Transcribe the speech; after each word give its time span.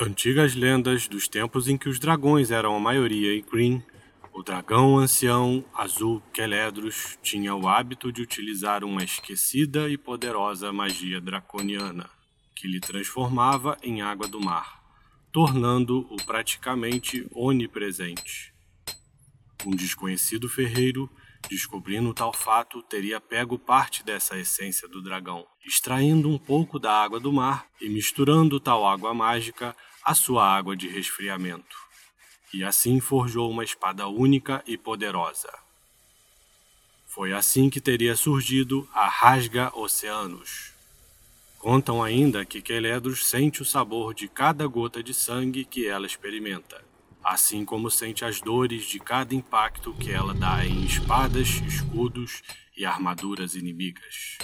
Antigas 0.00 0.54
lendas 0.54 1.08
dos 1.08 1.26
tempos 1.26 1.66
em 1.66 1.76
que 1.76 1.88
os 1.88 1.98
dragões 1.98 2.52
eram 2.52 2.76
a 2.76 2.78
maioria 2.78 3.36
em 3.36 3.42
Green, 3.42 3.82
o 4.32 4.44
dragão 4.44 4.96
ancião 4.96 5.64
azul 5.74 6.22
Keledros 6.32 7.18
tinha 7.20 7.52
o 7.52 7.66
hábito 7.66 8.12
de 8.12 8.22
utilizar 8.22 8.84
uma 8.84 9.02
esquecida 9.02 9.88
e 9.88 9.98
poderosa 9.98 10.72
magia 10.72 11.20
draconiana, 11.20 12.08
que 12.54 12.68
lhe 12.68 12.78
transformava 12.78 13.76
em 13.82 14.00
água 14.00 14.28
do 14.28 14.40
mar, 14.40 14.80
tornando-o 15.32 16.16
praticamente 16.24 17.26
onipresente. 17.34 18.54
Um 19.66 19.70
desconhecido 19.70 20.48
ferreiro 20.48 21.10
Descobrindo 21.46 22.12
tal 22.12 22.32
fato, 22.32 22.82
teria 22.82 23.20
pego 23.20 23.58
parte 23.58 24.02
dessa 24.02 24.36
essência 24.36 24.86
do 24.86 25.00
dragão, 25.00 25.46
extraindo 25.64 26.28
um 26.28 26.36
pouco 26.36 26.78
da 26.78 26.92
água 26.92 27.18
do 27.18 27.32
mar 27.32 27.66
e 27.80 27.88
misturando 27.88 28.60
tal 28.60 28.86
água 28.86 29.14
mágica 29.14 29.74
à 30.04 30.14
sua 30.14 30.46
água 30.46 30.76
de 30.76 30.88
resfriamento. 30.88 31.76
E 32.52 32.62
assim 32.64 33.00
forjou 33.00 33.50
uma 33.50 33.64
espada 33.64 34.06
única 34.08 34.62
e 34.66 34.76
poderosa. 34.76 35.50
Foi 37.06 37.32
assim 37.32 37.70
que 37.70 37.80
teria 37.80 38.14
surgido 38.14 38.86
a 38.92 39.08
Rasga 39.08 39.72
Oceanos. 39.74 40.72
Contam 41.58 42.02
ainda 42.02 42.44
que 42.44 42.60
Keledros 42.60 43.26
sente 43.26 43.62
o 43.62 43.64
sabor 43.64 44.12
de 44.12 44.28
cada 44.28 44.66
gota 44.66 45.02
de 45.02 45.14
sangue 45.14 45.64
que 45.64 45.86
ela 45.86 46.06
experimenta 46.06 46.87
assim 47.22 47.64
como 47.64 47.90
sente 47.90 48.24
as 48.24 48.40
dores 48.40 48.84
de 48.84 48.98
cada 48.98 49.34
impacto 49.34 49.92
que 49.94 50.10
ela 50.10 50.34
dá 50.34 50.64
em 50.64 50.84
espadas, 50.84 51.48
escudos 51.66 52.42
e 52.76 52.84
armaduras 52.86 53.54
inimigas. 53.54 54.38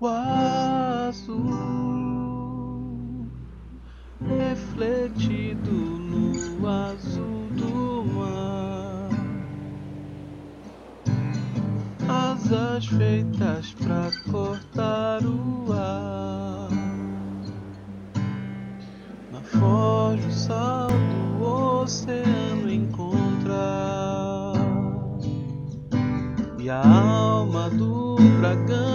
O 0.00 0.06
azul 0.08 1.52
refletido 4.20 5.70
no 5.70 6.68
azul 6.68 7.48
do 7.50 8.04
mar, 8.14 9.10
asas 12.08 12.86
feitas 12.86 13.74
para 13.74 14.10
cortar 14.30 15.24
o 15.24 15.72
ar. 15.72 16.21
Foge 19.42 20.26
o 20.26 20.32
sal 20.32 20.88
do 20.88 21.44
oceano 21.44 22.70
encontrar. 22.70 24.52
E 26.58 26.70
a 26.70 26.80
alma 26.80 27.68
do 27.70 28.16
dragão 28.40 28.91